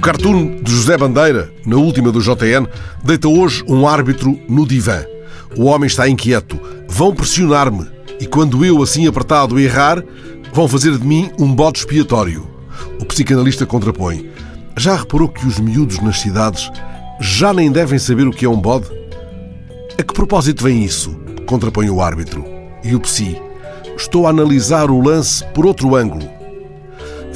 [0.00, 2.66] cartoon de José Bandeira, na última do JN,
[3.04, 5.04] deita hoje um árbitro no divã.
[5.56, 6.58] O homem está inquieto.
[6.88, 7.86] Vão pressionar-me.
[8.18, 10.02] E quando eu, assim apertado, errar,
[10.52, 12.48] vão fazer de mim um bode expiatório.
[12.98, 14.30] O psicanalista contrapõe.
[14.76, 16.70] Já reparou que os miúdos nas cidades
[17.20, 18.86] já nem devem saber o que é um bode?
[19.98, 21.14] A que propósito vem isso?
[21.44, 22.44] Contrapõe o árbitro.
[22.82, 23.36] E o psi.
[23.96, 26.39] Estou a analisar o lance por outro ângulo.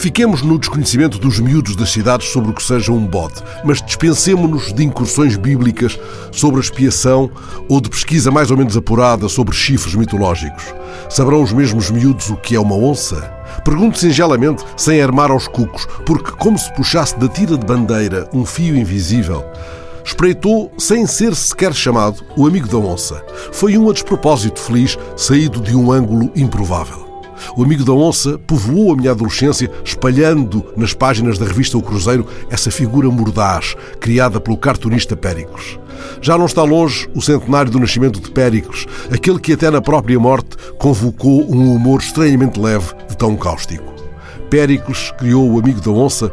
[0.04, 4.70] Fiquemos no desconhecimento dos miúdos das cidades sobre o que seja um bode, mas dispensemos-nos
[4.70, 5.98] de incursões bíblicas
[6.30, 7.30] sobre a expiação
[7.70, 10.62] ou de pesquisa mais ou menos apurada sobre chifres mitológicos.
[11.08, 13.32] Saberão os mesmos miúdos o que é uma onça?
[13.64, 18.44] Pergunto singelamente, sem armar aos cucos, porque, como se puxasse da tira de bandeira um
[18.44, 19.42] fio invisível,
[20.04, 23.24] espreitou, sem ser sequer chamado, o amigo da onça.
[23.52, 27.03] Foi um a despropósito feliz, saído de um ângulo improvável.
[27.56, 32.26] O amigo da onça povoou a minha adolescência, espalhando nas páginas da revista O Cruzeiro
[32.50, 35.78] essa figura mordaz, criada pelo cartunista Péricles.
[36.20, 40.18] Já não está longe o centenário do nascimento de Péricles, aquele que até na própria
[40.18, 43.92] morte convocou um humor estranhamente leve de tão cáustico.
[44.50, 46.32] Péricles criou o amigo da onça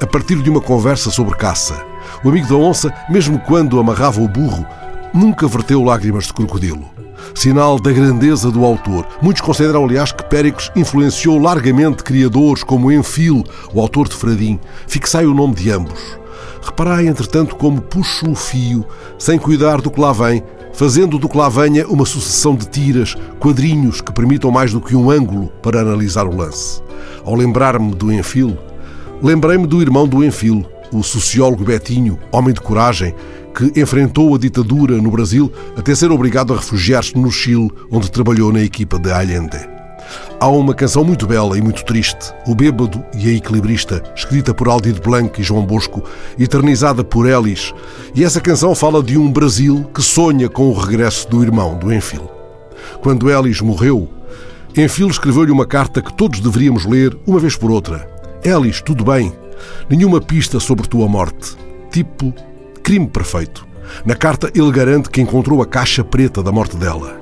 [0.00, 1.84] a partir de uma conversa sobre caça.
[2.24, 4.64] O amigo da onça, mesmo quando amarrava o burro,
[5.12, 7.00] nunca verteu lágrimas de crocodilo
[7.34, 9.06] sinal da grandeza do autor.
[9.22, 14.58] Muitos consideram, aliás, que Péricles influenciou largamente criadores como Enfil, o autor de Fradim.
[14.86, 16.18] Fixai o nome de ambos.
[16.62, 18.84] Reparai, entretanto, como puxo o fio,
[19.18, 23.16] sem cuidar do que lá vem, fazendo do que lá venha uma sucessão de tiras,
[23.38, 26.82] quadrinhos que permitam mais do que um ângulo para analisar o lance.
[27.24, 28.56] Ao lembrar-me do Enfil,
[29.22, 33.14] lembrei-me do irmão do Enfil, o sociólogo Betinho, homem de coragem,
[33.54, 38.52] que enfrentou a ditadura no Brasil até ser obrigado a refugiar-se no Chile, onde trabalhou
[38.52, 39.58] na equipa de Allende.
[40.40, 44.68] Há uma canção muito bela e muito triste, O Bêbado e a Equilibrista, escrita por
[44.68, 46.02] Aldir Blanc e João Bosco,
[46.38, 47.74] eternizada por Elis,
[48.14, 51.92] e essa canção fala de um Brasil que sonha com o regresso do irmão, do
[51.92, 52.28] Enfil.
[53.02, 54.08] Quando Elis morreu,
[54.76, 58.08] Enfil escreveu-lhe uma carta que todos deveríamos ler uma vez por outra.
[58.42, 59.32] Elis, tudo bem?
[59.88, 61.56] Nenhuma pista sobre tua morte.
[61.90, 62.32] Tipo
[62.90, 63.64] crime perfeito.
[64.04, 67.20] Na carta, ele garante que encontrou a caixa preta da morte dela.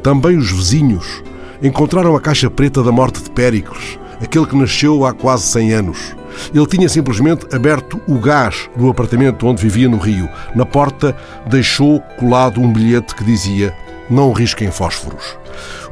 [0.00, 1.24] Também os vizinhos
[1.60, 6.16] encontraram a caixa preta da morte de Péricles, aquele que nasceu há quase 100 anos.
[6.54, 10.28] Ele tinha simplesmente aberto o gás do apartamento onde vivia no Rio.
[10.54, 11.16] Na porta
[11.50, 13.74] deixou colado um bilhete que dizia:
[14.08, 15.36] Não risquem fósforos.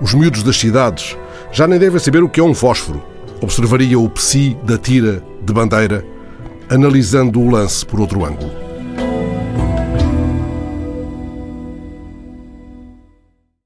[0.00, 1.16] Os miúdos das cidades
[1.50, 3.02] já nem devem saber o que é um fósforo.
[3.40, 6.04] Observaria o psi da tira de bandeira,
[6.70, 8.65] analisando o lance por outro ângulo.